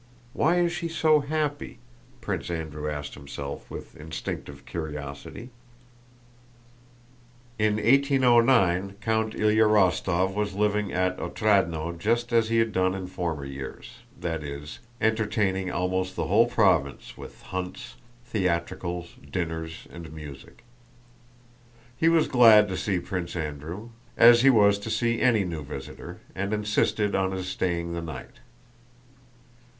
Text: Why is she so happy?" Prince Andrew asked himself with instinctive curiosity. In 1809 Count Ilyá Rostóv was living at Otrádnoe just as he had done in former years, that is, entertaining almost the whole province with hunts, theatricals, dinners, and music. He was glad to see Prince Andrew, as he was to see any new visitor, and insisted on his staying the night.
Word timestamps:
Why 0.33 0.57
is 0.57 0.71
she 0.71 0.87
so 0.87 1.19
happy?" 1.19 1.77
Prince 2.21 2.49
Andrew 2.49 2.89
asked 2.89 3.13
himself 3.13 3.69
with 3.69 3.95
instinctive 3.95 4.65
curiosity. 4.65 5.51
In 7.59 7.75
1809 7.75 8.95
Count 8.99 9.35
Ilyá 9.35 9.69
Rostóv 9.69 10.33
was 10.33 10.55
living 10.55 10.91
at 10.91 11.19
Otrádnoe 11.19 11.99
just 11.99 12.33
as 12.33 12.49
he 12.49 12.57
had 12.57 12.71
done 12.71 12.95
in 12.95 13.05
former 13.05 13.45
years, 13.45 13.97
that 14.19 14.43
is, 14.43 14.79
entertaining 14.99 15.69
almost 15.69 16.15
the 16.15 16.25
whole 16.25 16.47
province 16.47 17.15
with 17.15 17.39
hunts, 17.43 17.95
theatricals, 18.25 19.13
dinners, 19.31 19.87
and 19.93 20.11
music. 20.11 20.63
He 21.95 22.09
was 22.09 22.27
glad 22.27 22.67
to 22.69 22.75
see 22.75 22.97
Prince 22.99 23.35
Andrew, 23.35 23.89
as 24.17 24.41
he 24.41 24.49
was 24.49 24.79
to 24.79 24.89
see 24.89 25.21
any 25.21 25.43
new 25.45 25.63
visitor, 25.63 26.21
and 26.33 26.53
insisted 26.53 27.13
on 27.13 27.33
his 27.33 27.47
staying 27.47 27.93
the 27.93 28.01
night. 28.01 28.39